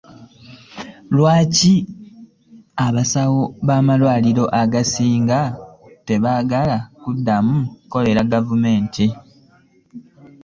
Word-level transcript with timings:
Lwaki 1.15 1.75
abasawo 2.85 3.41
b'amalwaliro 3.67 4.45
agasinga 4.61 5.39
tebagala 6.07 6.77
kudamu 7.03 7.57
kukolera 7.79 8.21
gavumenti? 8.33 9.05